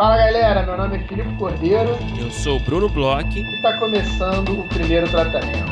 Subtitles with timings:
[0.00, 1.90] Fala galera, meu nome é Filipe Cordeiro.
[2.18, 3.38] Eu sou o Bruno Bloch.
[3.38, 5.70] E está começando o primeiro tratamento.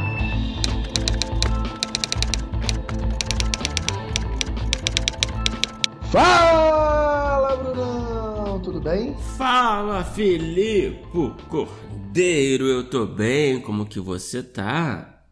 [6.12, 8.60] Fala, Brunão!
[8.60, 9.16] Tudo bem?
[9.38, 12.66] Fala, Filipe Cordeiro!
[12.66, 15.22] Eu tô bem, como que você tá?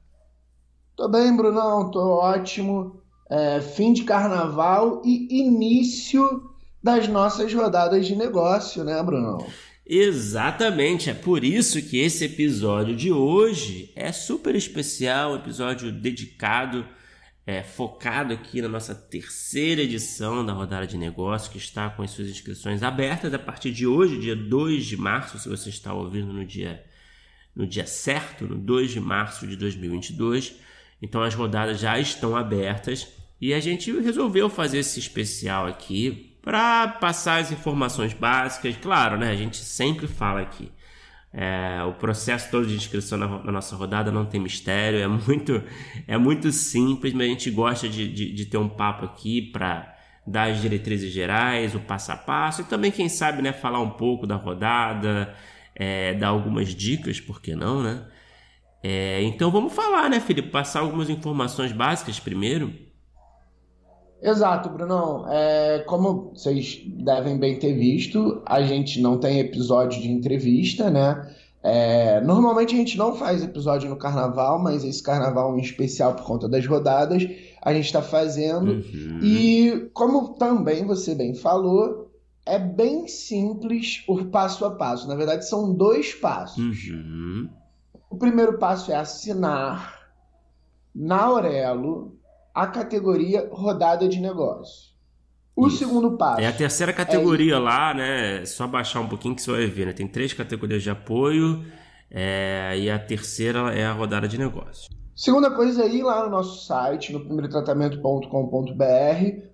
[0.96, 3.02] Tô bem, Brunão, tô ótimo.
[3.28, 6.55] É, fim de carnaval e início
[6.86, 9.44] das nossas rodadas de negócio, né, Brunão?
[9.84, 16.86] Exatamente, é por isso que esse episódio de hoje é super especial, episódio dedicado,
[17.44, 22.12] é, focado aqui na nossa terceira edição da rodada de negócio, que está com as
[22.12, 26.32] suas inscrições abertas a partir de hoje, dia 2 de março, se você está ouvindo
[26.32, 26.84] no dia,
[27.54, 30.54] no dia certo, no 2 de março de 2022.
[31.02, 33.08] Então as rodadas já estão abertas
[33.40, 38.76] e a gente resolveu fazer esse especial aqui para passar as informações básicas.
[38.76, 39.30] Claro, né?
[39.30, 40.70] A gente sempre fala aqui.
[41.32, 45.60] É, o processo todo de inscrição na, na, nossa rodada não tem mistério, é muito,
[46.06, 49.92] é muito simples, mas a gente gosta de, de, de ter um papo aqui para
[50.24, 53.90] dar as diretrizes gerais, o passo a passo e também, quem sabe, né, falar um
[53.90, 55.34] pouco da rodada,
[55.74, 58.04] é, dar algumas dicas, por que não, né?
[58.84, 60.48] É, então vamos falar, né, Felipe?
[60.48, 62.85] Passar algumas informações básicas primeiro.
[64.20, 65.26] Exato, Brunão.
[65.28, 71.34] É, como vocês devem bem ter visto, a gente não tem episódio de entrevista, né?
[71.62, 76.24] É, normalmente a gente não faz episódio no carnaval, mas esse carnaval em especial por
[76.24, 77.26] conta das rodadas,
[77.60, 78.72] a gente está fazendo.
[78.72, 79.20] Uhum.
[79.20, 82.12] E como também você bem falou,
[82.46, 85.08] é bem simples o passo a passo.
[85.08, 86.88] Na verdade, são dois passos.
[86.88, 87.50] Uhum.
[88.08, 90.06] O primeiro passo é assinar
[90.94, 92.16] na Aurelo
[92.56, 94.86] a categoria rodada de negócio.
[95.54, 95.76] O Isso.
[95.76, 96.40] segundo passo.
[96.40, 97.58] É a terceira categoria é...
[97.58, 98.40] lá, né?
[98.40, 99.92] É só baixar um pouquinho que você vai ver, né?
[99.92, 101.66] Tem três categorias de apoio
[102.10, 102.74] é...
[102.78, 104.88] e a terceira é a rodada de negócio.
[105.14, 108.72] Segunda coisa aí, lá no nosso site, no primeirotratamento.com.br,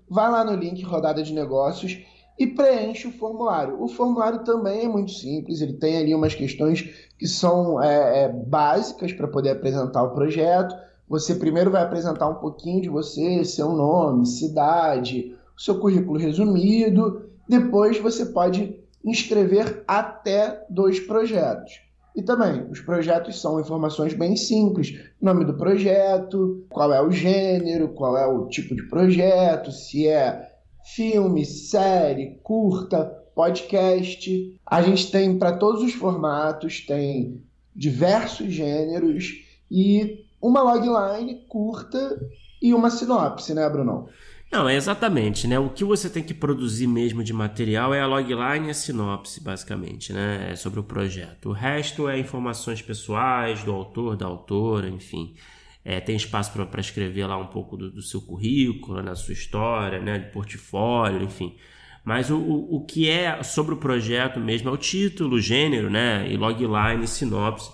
[0.09, 1.99] vai lá no link rodada de negócios
[2.39, 3.83] e preenche o formulário.
[3.83, 6.83] O formulário também é muito simples, ele tem ali umas questões
[7.19, 10.73] que são é, é, básicas para poder apresentar o projeto
[11.13, 17.29] você primeiro vai apresentar um pouquinho de você, seu nome, cidade, seu currículo resumido.
[17.47, 21.83] Depois você pode inscrever até dois projetos.
[22.17, 27.89] E também, os projetos são informações bem simples: nome do projeto, qual é o gênero,
[27.89, 30.51] qual é o tipo de projeto, se é
[30.97, 34.59] filme, série, curta, podcast.
[34.65, 37.45] A gente tem para todos os formatos, tem
[37.77, 42.21] diversos gêneros e uma logline curta
[42.61, 44.09] e uma sinopse, né, Brunão?
[44.51, 45.59] Não, é exatamente, né?
[45.59, 49.43] O que você tem que produzir mesmo de material é a logline e a sinopse,
[49.43, 50.51] basicamente, né?
[50.51, 51.49] É sobre o projeto.
[51.49, 55.35] O resto é informações pessoais do autor, da autora, enfim.
[55.83, 59.15] É, tem espaço para escrever lá um pouco do, do seu currículo, né?
[59.15, 60.19] sua história, né?
[60.19, 61.57] De portfólio, enfim.
[62.05, 65.89] Mas o, o, o que é sobre o projeto mesmo é o título, o gênero,
[65.89, 66.31] né?
[66.31, 67.71] E logline, sinopse.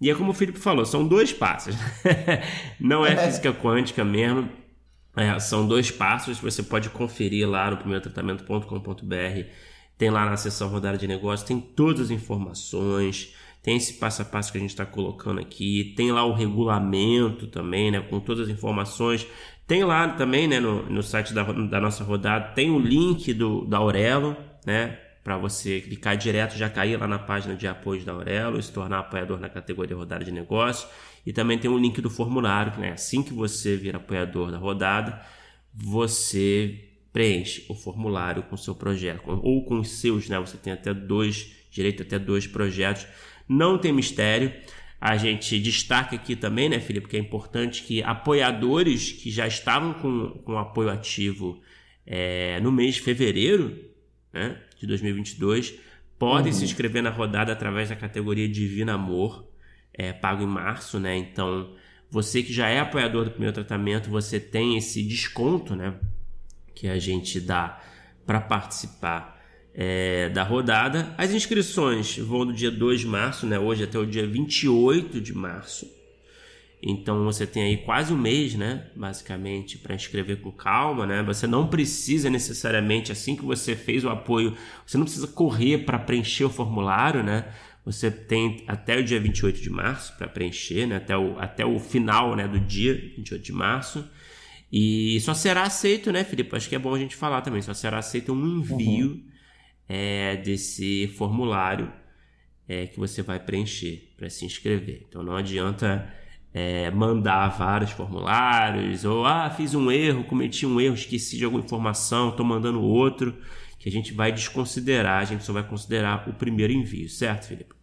[0.00, 1.76] E é como o Felipe falou, são dois passos.
[2.80, 4.48] Não é física quântica mesmo.
[5.16, 9.48] É, são dois passos, você pode conferir lá no primeirotratamento.com.br.
[9.98, 14.24] Tem lá na seção rodada de negócio, tem todas as informações, tem esse passo a
[14.24, 18.48] passo que a gente está colocando aqui, tem lá o regulamento também, né, com todas
[18.48, 19.26] as informações.
[19.66, 23.66] Tem lá também, né, no, no site da, da nossa rodada, tem o link do,
[23.66, 24.34] da Aurelo,
[24.64, 24.98] né,
[25.30, 28.98] para você clicar direto, já cair lá na página de apoio da Aurelo se tornar
[28.98, 30.88] apoiador na categoria rodada de negócio.
[31.24, 34.58] E também tem um link do formulário, que né, assim que você vir apoiador da
[34.58, 35.22] rodada,
[35.72, 36.80] você
[37.12, 40.36] preenche o formulário com o seu projeto, ou com os seus, né?
[40.40, 43.06] Você tem até dois, direito até dois projetos.
[43.48, 44.52] Não tem mistério.
[45.00, 49.94] A gente destaca aqui também, né, Felipe, que é importante que apoiadores que já estavam
[49.94, 51.60] com, com apoio ativo
[52.04, 53.89] é, no mês de fevereiro,
[54.32, 55.74] né, de 2022
[56.20, 56.58] podem uhum.
[56.58, 59.48] se inscrever na rodada através da categoria Divino Amor,
[59.94, 61.16] é, pago em março, né?
[61.16, 61.72] Então,
[62.10, 65.94] você que já é apoiador do primeiro tratamento, você tem esse desconto, né?
[66.74, 67.80] Que a gente dá
[68.26, 69.40] para participar
[69.74, 71.14] é, da rodada.
[71.16, 73.58] As inscrições vão do dia 2 de março, né?
[73.58, 75.90] Hoje até o dia 28 de março.
[76.82, 81.22] Então você tem aí quase um mês, né, basicamente, para inscrever com calma, né?
[81.22, 84.56] Você não precisa necessariamente assim que você fez o apoio,
[84.86, 87.52] você não precisa correr para preencher o formulário, né?
[87.84, 90.96] Você tem até o dia 28 de março para preencher, né?
[90.96, 94.08] Até o, até o final, né, do dia 28 de março.
[94.72, 96.54] E só será aceito, né, Felipe?
[96.56, 97.60] Acho que é bom a gente falar também.
[97.60, 99.24] Só será aceito um envio uhum.
[99.88, 101.92] é, desse formulário
[102.68, 105.04] é, que você vai preencher para se inscrever.
[105.08, 106.08] Então não adianta
[106.52, 111.62] é, mandar vários formulários ou ah fiz um erro, cometi um erro, esqueci de alguma
[111.62, 113.36] informação, estou mandando outro
[113.78, 117.74] que a gente vai desconsiderar, a gente só vai considerar o primeiro envio, certo, Felipe?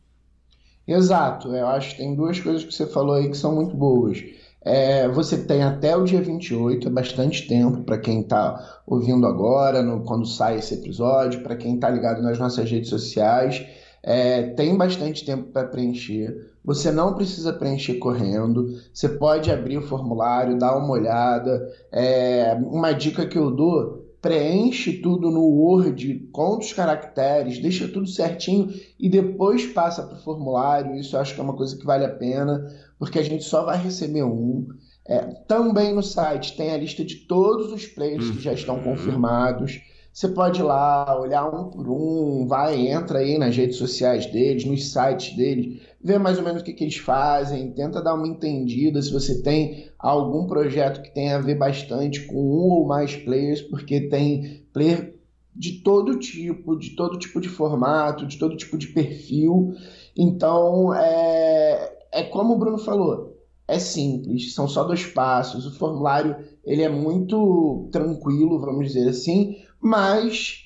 [0.87, 4.23] Exato, eu acho que tem duas coisas que você falou aí que são muito boas.
[4.61, 9.81] É, você tem até o dia 28, é bastante tempo para quem está ouvindo agora,
[9.81, 13.65] no, quando sai esse episódio, para quem está ligado nas nossas redes sociais.
[14.03, 16.51] É, tem bastante tempo para preencher.
[16.63, 18.79] Você não precisa preencher correndo.
[18.93, 21.71] Você pode abrir o formulário, dar uma olhada.
[21.91, 28.07] É, uma dica que eu dou preenche tudo no Word, conta os caracteres, deixa tudo
[28.07, 30.95] certinho e depois passa para o formulário.
[30.95, 32.65] Isso eu acho que é uma coisa que vale a pena,
[32.97, 34.67] porque a gente só vai receber um.
[35.07, 38.83] É, também no site tem a lista de todos os players que já estão uhum.
[38.83, 39.79] confirmados.
[40.17, 44.65] Você pode ir lá, olhar um por um, vai, entra aí nas redes sociais deles,
[44.65, 48.27] nos sites deles, vê mais ou menos o que, que eles fazem, tenta dar uma
[48.27, 53.15] entendida se você tem algum projeto que tenha a ver bastante com um ou mais
[53.15, 55.19] players, porque tem player
[55.55, 59.75] de todo tipo, de todo tipo de formato, de todo tipo de perfil.
[60.17, 63.37] Então, é, é como o Bruno falou,
[63.67, 65.67] é simples, são só dois passos.
[65.67, 70.65] O formulário ele é muito tranquilo, vamos dizer assim, mas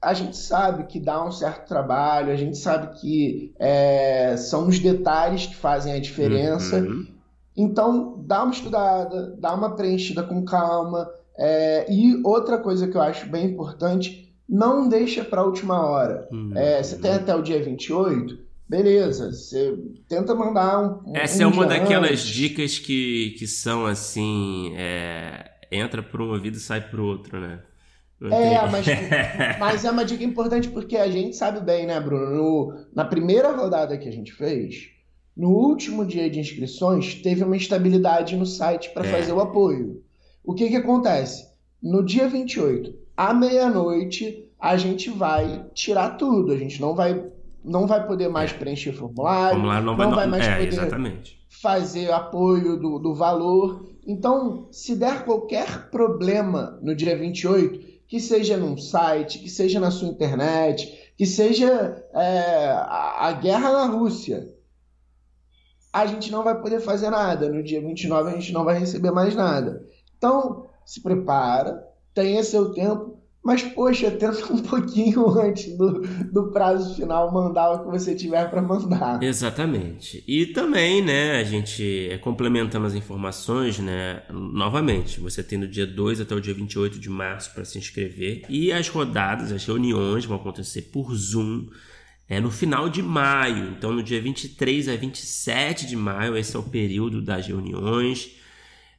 [0.00, 4.78] a gente sabe que dá um certo trabalho, a gente sabe que é, são os
[4.78, 6.76] detalhes que fazem a diferença.
[6.76, 7.06] Uhum.
[7.56, 11.10] Então, dá uma estudada, dá uma preenchida com calma.
[11.36, 16.28] É, e outra coisa que eu acho bem importante, não deixa para a última hora.
[16.30, 16.52] Uhum.
[16.54, 18.38] É, você tem até o dia 28,
[18.68, 19.78] beleza, você
[20.08, 21.16] tenta mandar um.
[21.16, 22.26] Essa um é uma daquelas antes.
[22.26, 27.60] dicas que, que são assim: é, entra por um ouvido e sai por outro, né?
[28.22, 28.86] É, mas,
[29.58, 32.30] mas é uma dica importante porque a gente sabe bem, né, Bruno?
[32.30, 34.90] No, na primeira rodada que a gente fez,
[35.36, 39.10] no último dia de inscrições, teve uma instabilidade no site para é.
[39.10, 40.02] fazer o apoio.
[40.44, 41.48] O que, que acontece?
[41.82, 46.52] No dia 28, à meia-noite, a gente vai tirar tudo.
[46.52, 47.24] A gente não vai,
[47.64, 51.40] não vai poder mais preencher formulário, formulário não, vai, não vai mais é, poder exatamente.
[51.48, 53.86] fazer apoio do, do valor.
[54.06, 59.92] Então, se der qualquer problema no dia 28, que seja num site, que seja na
[59.92, 64.52] sua internet, que seja é, a, a guerra na Rússia,
[65.92, 67.48] a gente não vai poder fazer nada.
[67.48, 69.86] No dia 29 a gente não vai receber mais nada.
[70.18, 76.94] Então, se prepara, tenha seu tempo mas, poxa, tenta um pouquinho antes do, do prazo
[76.94, 79.22] final mandar o que você tiver para mandar.
[79.22, 80.22] Exatamente.
[80.28, 85.86] E também, né, a gente é, complementando as informações, né, novamente, você tem do dia
[85.86, 88.42] 2 até o dia 28 de março para se inscrever.
[88.48, 91.68] E as rodadas, as reuniões vão acontecer por Zoom.
[92.28, 96.58] É no final de maio, então no dia 23 a 27 de maio, esse é
[96.58, 98.39] o período das reuniões.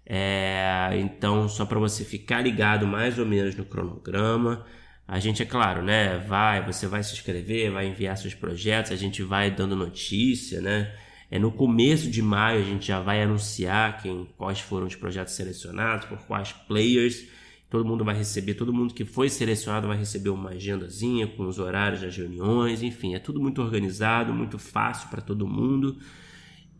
[0.06, 4.66] É, então, só para você ficar ligado mais ou menos no cronograma.
[5.08, 6.18] A gente, é claro, né?
[6.20, 10.94] Vai, você vai se inscrever, vai enviar seus projetos, a gente vai dando notícia, né?
[11.30, 15.34] É no começo de maio a gente já vai anunciar quem, quais foram os projetos
[15.34, 17.26] selecionados, por quais players.
[17.70, 21.58] Todo mundo vai receber, todo mundo que foi selecionado vai receber uma agendazinha com os
[21.58, 25.98] horários das reuniões, enfim, é tudo muito organizado, muito fácil para todo mundo.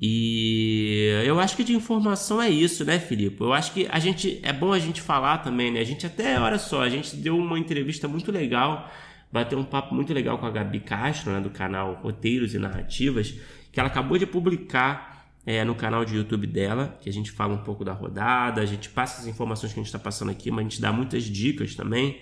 [0.02, 3.40] E eu acho que de informação é isso, né, Filipe?
[3.40, 5.80] Eu acho que a gente é bom a gente falar também, né?
[5.80, 8.92] A gente até, olha só, a gente deu uma entrevista muito legal,
[9.32, 13.36] bateu um papo muito legal com a Gabi Castro, né, do canal Roteiros e Narrativas,
[13.72, 17.54] que ela acabou de publicar é, no canal de YouTube dela, que a gente fala
[17.54, 20.50] um pouco da rodada, a gente passa as informações que a gente está passando aqui,
[20.50, 22.20] mas a gente dá muitas dicas também.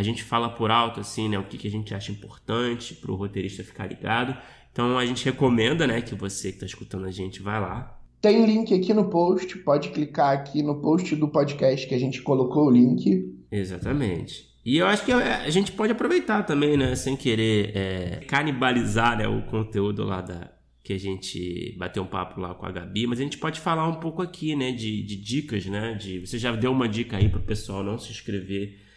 [0.00, 3.12] A gente fala por alto, assim, né, o que, que a gente acha importante para
[3.12, 4.34] o roteirista ficar ligado.
[4.72, 8.00] Então a gente recomenda, né, que você que está escutando a gente vá lá.
[8.18, 12.22] Tem link aqui no post, pode clicar aqui no post do podcast que a gente
[12.22, 13.30] colocou o link.
[13.52, 14.48] Exatamente.
[14.64, 19.28] E eu acho que a gente pode aproveitar também, né, sem querer é, canibalizar né,
[19.28, 20.50] o conteúdo lá da
[20.82, 23.86] que a gente bateu um papo lá com a Gabi, mas a gente pode falar
[23.86, 27.28] um pouco aqui, né, de, de dicas, né, de você já deu uma dica aí
[27.28, 28.88] para o pessoal não se inscrever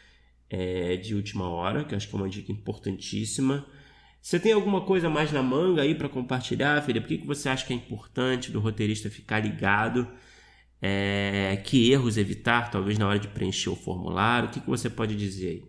[0.54, 3.66] é, de última hora, que acho que é uma dica importantíssima.
[4.22, 7.08] Você tem alguma coisa mais na manga aí para compartilhar, Felipe?
[7.08, 10.08] Por que, que você acha que é importante do roteirista ficar ligado?
[10.80, 14.50] É, que erros evitar, talvez na hora de preencher o formulário?
[14.50, 15.64] O que, que você pode dizer aí?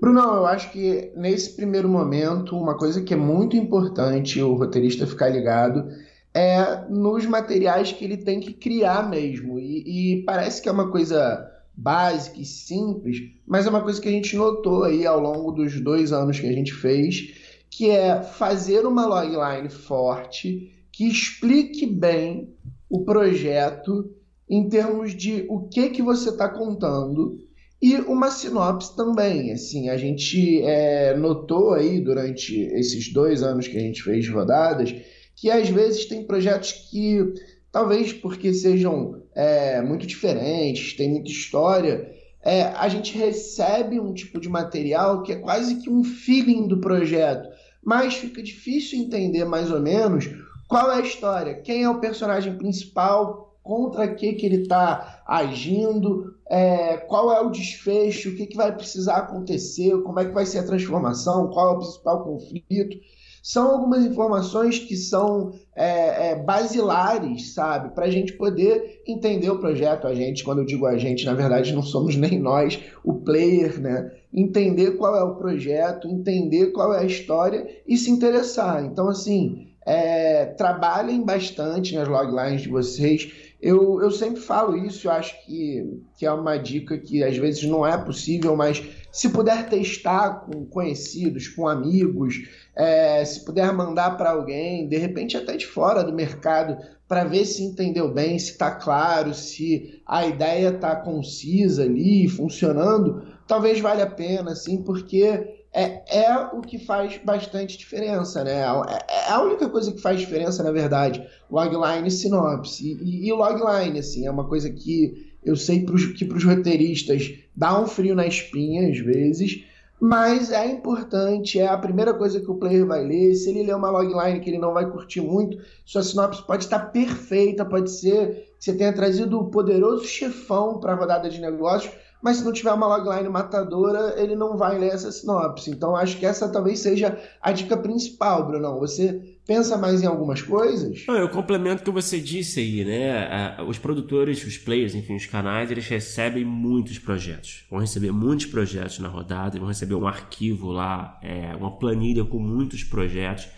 [0.00, 5.06] Bruno, eu acho que nesse primeiro momento, uma coisa que é muito importante o roteirista
[5.06, 5.86] ficar ligado
[6.32, 9.58] é nos materiais que ele tem que criar mesmo.
[9.58, 14.08] E, e parece que é uma coisa básica e simples, mas é uma coisa que
[14.08, 17.34] a gente notou aí ao longo dos dois anos que a gente fez,
[17.70, 22.54] que é fazer uma logline forte que explique bem
[22.88, 24.10] o projeto
[24.48, 27.38] em termos de o que que você está contando
[27.80, 29.52] e uma sinopse também.
[29.52, 34.94] Assim, a gente é, notou aí durante esses dois anos que a gente fez rodadas
[35.40, 37.32] que às vezes tem projetos que
[37.72, 42.10] talvez porque sejam é, muito diferentes, tem muita história,
[42.42, 46.80] é, a gente recebe um tipo de material que é quase que um feeling do
[46.80, 47.48] projeto,
[47.84, 50.28] mas fica difícil entender mais ou menos
[50.68, 56.34] qual é a história, quem é o personagem principal, contra que, que ele está agindo,
[56.48, 60.46] é, qual é o desfecho, o que, que vai precisar acontecer, como é que vai
[60.46, 62.96] ser a transformação, qual é o principal conflito.
[63.42, 67.94] São algumas informações que são é, é, basilares, sabe?
[67.94, 70.06] Para a gente poder entender o projeto.
[70.06, 73.80] A gente, quando eu digo a gente, na verdade não somos nem nós, o player,
[73.80, 74.12] né?
[74.32, 78.84] Entender qual é o projeto, entender qual é a história e se interessar.
[78.84, 83.32] Então, assim, é, trabalhem bastante nas loglines de vocês.
[83.62, 87.62] Eu, eu sempre falo isso, eu acho que, que é uma dica que às vezes
[87.64, 94.16] não é possível, mas se puder testar com conhecidos, com amigos, é, se puder mandar
[94.16, 98.52] para alguém, de repente até de fora do mercado, para ver se entendeu bem, se
[98.52, 105.59] está claro, se a ideia está concisa ali, funcionando, talvez valha a pena, assim, porque
[105.72, 108.62] é, é o que faz bastante diferença, né?
[108.62, 112.98] É, é a única coisa que faz diferença, na verdade, logline e sinopse.
[113.00, 117.32] E, e logline, assim, é uma coisa que eu sei pros, que para os roteiristas
[117.54, 119.64] dá um frio na espinha, às vezes,
[120.00, 123.34] mas é importante, é a primeira coisa que o player vai ler.
[123.34, 126.90] Se ele ler uma logline que ele não vai curtir muito, sua sinopse pode estar
[126.90, 131.92] perfeita, pode ser que você tenha trazido o poderoso chefão para a rodada de negócios,
[132.22, 135.70] mas se não tiver uma logline matadora, ele não vai ler essa sinopse.
[135.70, 138.78] Então acho que essa talvez seja a dica principal, Brunão.
[138.78, 141.04] Você pensa mais em algumas coisas?
[141.06, 143.56] Não, eu complemento o que você disse aí, né?
[143.66, 147.64] Os produtores, os players, enfim, os canais, eles recebem muitos projetos.
[147.70, 152.38] Vão receber muitos projetos na rodada, vão receber um arquivo lá, é, uma planilha com
[152.38, 153.48] muitos projetos.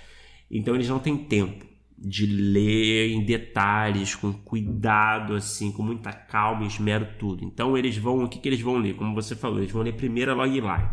[0.50, 1.72] Então eles não têm tempo
[2.04, 7.44] de ler em detalhes, com cuidado, assim, com muita calma esmero tudo.
[7.44, 8.94] Então eles vão, o que, que eles vão ler?
[8.94, 10.88] Como você falou, eles vão ler primeiro a logline.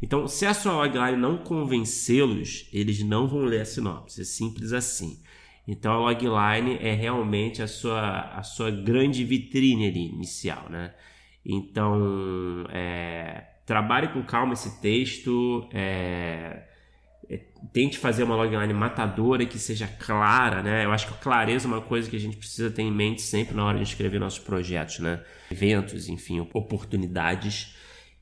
[0.00, 4.20] Então, se a sua logline não convencê-los, eles não vão ler a sinopse.
[4.20, 5.20] É simples assim.
[5.66, 10.94] Então, a logline é realmente a sua, a sua grande vitrine ali, inicial, né?
[11.44, 16.62] Então, é, trabalhe com calma esse texto, é,
[17.72, 20.84] tente fazer uma logline matadora que seja clara, né?
[20.84, 23.54] Eu acho que clareza é uma coisa que a gente precisa ter em mente sempre
[23.54, 25.20] na hora de escrever nossos projetos, né?
[25.50, 27.74] Eventos, enfim, oportunidades.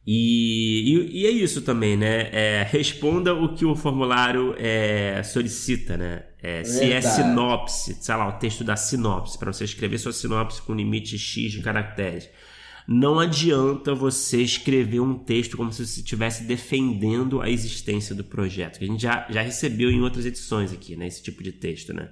[0.07, 2.29] E, e, e é isso também, né?
[2.33, 6.25] É, responda o que o formulário é, solicita, né?
[6.43, 10.63] É, se é sinopse, sei lá, o texto da sinopse, para você escrever sua sinopse
[10.63, 12.29] com limite X de caracteres
[12.87, 18.79] não adianta você escrever um texto como se você estivesse defendendo a existência do projeto,
[18.79, 21.07] que a gente já, já recebeu em outras edições aqui, né?
[21.09, 22.09] Esse tipo de texto, né?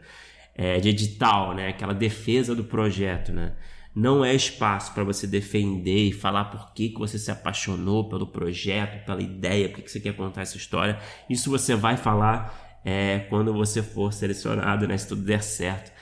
[0.53, 1.69] É, de edital, né?
[1.69, 3.55] Aquela defesa do projeto, né?
[3.95, 8.27] Não é espaço para você defender e falar por que, que você se apaixonou pelo
[8.27, 10.99] projeto, pela ideia, por que, que você quer contar essa história.
[11.31, 14.99] Isso você vai falar é, quando você for selecionado, né?
[14.99, 15.93] Se tudo der certo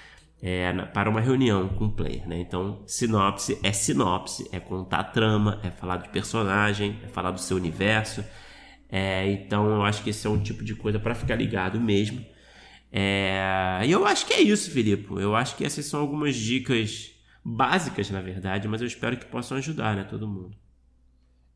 [0.42, 2.40] é, para uma reunião com o player, né?
[2.40, 7.40] Então, sinopse é sinopse, é contar a trama, é falar de personagem, é falar do
[7.40, 8.24] seu universo.
[8.90, 12.26] É, então, eu acho que esse é um tipo de coisa para ficar ligado mesmo.
[12.90, 15.14] É, e eu acho que é isso, Filipe.
[15.14, 17.12] Eu acho que essas são algumas dicas
[17.44, 20.56] básicas, na verdade, mas eu espero que possam ajudar, né, todo mundo.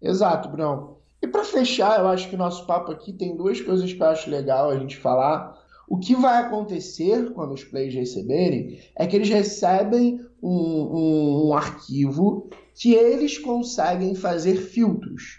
[0.01, 0.99] Exato, Bruno.
[1.21, 4.07] E para fechar, eu acho que o nosso papo aqui tem duas coisas que eu
[4.07, 5.66] acho legal a gente falar.
[5.89, 11.55] O que vai acontecer quando os players receberem é que eles recebem um, um, um
[11.55, 15.39] arquivo que eles conseguem fazer filtros.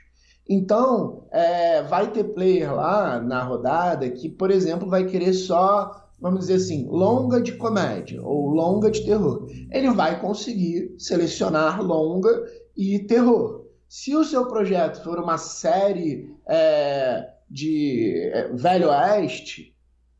[0.49, 6.41] Então, é, vai ter player lá na rodada que, por exemplo, vai querer só, vamos
[6.41, 9.47] dizer assim, longa de comédia ou longa de terror.
[9.69, 13.65] Ele vai conseguir selecionar longa e terror.
[13.89, 19.75] Se o seu projeto for uma série é, de é, Velho Oeste,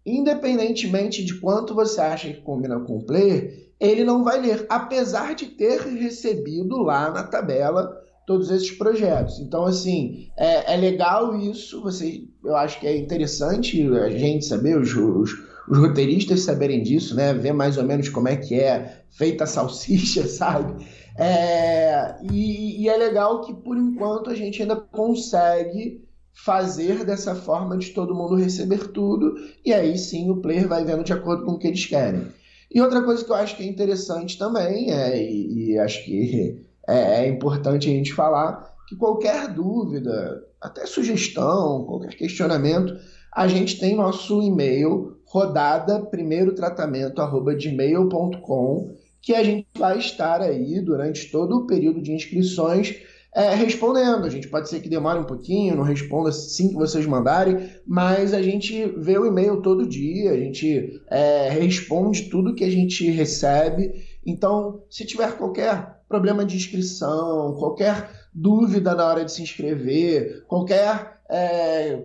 [0.07, 5.35] independentemente de quanto você acha que combina com o player, ele não vai ler, apesar
[5.35, 7.93] de ter recebido lá na tabela
[8.25, 9.39] todos esses projetos.
[9.39, 14.77] Então, assim, é, é legal isso, você, eu acho que é interessante a gente saber,
[14.77, 15.31] os, os,
[15.67, 17.33] os roteiristas saberem disso, né?
[17.33, 20.85] Ver mais ou menos como é que é feita a salsicha, sabe?
[21.17, 26.06] É, e, e é legal que, por enquanto, a gente ainda consegue
[26.43, 31.03] fazer dessa forma de todo mundo receber tudo, e aí sim o player vai vendo
[31.03, 32.27] de acordo com o que eles querem.
[32.71, 36.61] E outra coisa que eu acho que é interessante também, é, e, e acho que
[36.87, 42.95] é, é, importante a gente falar, que qualquer dúvida, até sugestão, qualquer questionamento,
[43.33, 50.41] a gente tem nosso e-mail rodada primeiro tratamento arroba gmail.com que a gente vai estar
[50.41, 52.95] aí durante todo o período de inscrições
[53.37, 54.25] é, respondendo.
[54.25, 58.33] A gente pode ser que demore um pouquinho, não responda assim que vocês mandarem, mas
[58.33, 63.07] a gente vê o e-mail todo dia, a gente é, responde tudo que a gente
[63.11, 63.93] recebe.
[64.25, 71.19] Então, se tiver qualquer problema de inscrição, qualquer dúvida na hora de se inscrever, qualquer
[71.29, 72.01] é,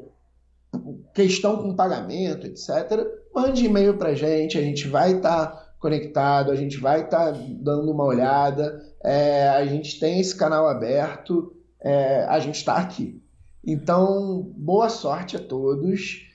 [1.15, 5.47] questão com pagamento, etc., mande e-mail para a gente, a gente vai estar.
[5.47, 10.35] Tá conectado, a gente vai estar tá dando uma olhada, é, a gente tem esse
[10.35, 13.21] canal aberto, é, a gente está aqui.
[13.67, 16.29] Então, boa sorte a todos.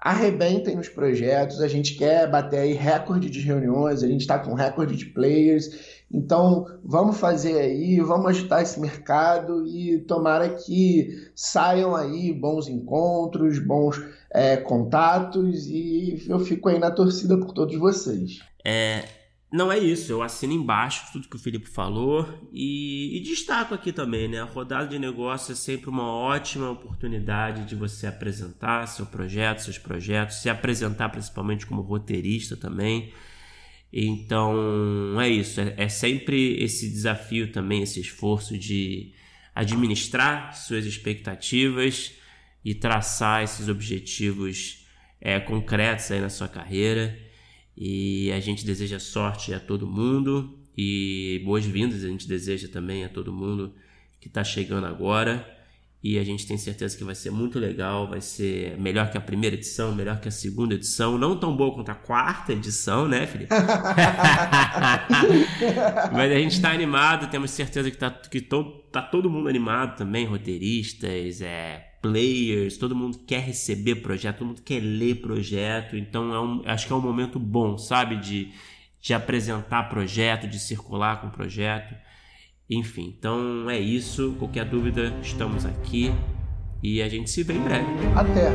[0.00, 4.52] Arrebentem nos projetos, a gente quer bater aí recorde de reuniões, a gente está com
[4.52, 6.02] recorde de players.
[6.12, 13.58] Então, vamos fazer aí, vamos ajudar esse mercado e tomara que saiam aí bons encontros,
[13.58, 13.98] bons
[14.30, 18.40] é, contatos e eu fico aí na torcida por todos vocês.
[18.64, 19.06] É,
[19.54, 23.92] não é isso, eu assino embaixo tudo que o Felipe falou e, e, destaco aqui
[23.92, 24.40] também, né?
[24.40, 29.78] A rodada de negócio é sempre uma ótima oportunidade de você apresentar seu projeto, seus
[29.78, 33.12] projetos, se apresentar principalmente como roteirista também.
[33.92, 39.12] Então é isso, é, é sempre esse desafio também, esse esforço de
[39.54, 42.12] administrar suas expectativas
[42.64, 44.84] e traçar esses objetivos
[45.20, 47.16] é, concretos aí na sua carreira.
[47.76, 53.08] E a gente deseja sorte a todo mundo e boas-vindas a gente deseja também a
[53.08, 53.72] todo mundo
[54.20, 55.50] que está chegando agora.
[56.02, 59.20] E a gente tem certeza que vai ser muito legal, vai ser melhor que a
[59.22, 63.26] primeira edição, melhor que a segunda edição, não tão boa quanto a quarta edição, né,
[63.26, 63.48] Felipe?
[66.12, 69.96] Mas a gente está animado, temos certeza que, tá, que to, tá todo mundo animado
[69.96, 76.34] também, roteiristas, é, players, todo mundo quer receber projeto, todo mundo quer ler projeto, então
[76.34, 78.50] é um, acho que é um momento bom, sabe, de,
[79.00, 81.94] de apresentar projeto, de circular com projeto,
[82.68, 86.12] enfim, então é isso, qualquer dúvida, estamos aqui
[86.82, 87.86] e a gente se vê em breve.
[88.14, 88.50] Até!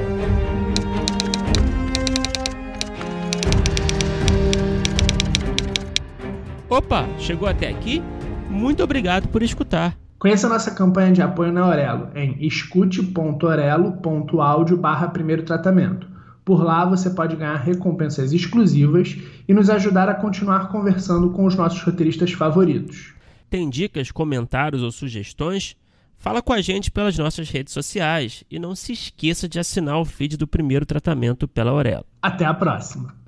[6.69, 7.99] Opa, chegou até aqui?
[8.47, 9.97] Muito obrigado por escutar.
[10.19, 16.05] Conheça nossa campanha de apoio na Orelo em escute.orelo.audio barra primeiro tratamento.
[16.43, 21.55] Por lá você pode ganhar recompensas exclusivas e nos ajudar a continuar conversando com os
[21.55, 23.13] nossos roteiristas favoritos.
[23.49, 25.77] Tem dicas, comentários ou sugestões?
[26.17, 30.05] Fala com a gente pelas nossas redes sociais e não se esqueça de assinar o
[30.05, 32.03] feed do primeiro tratamento pela Orelo.
[32.21, 33.18] Até a próxima!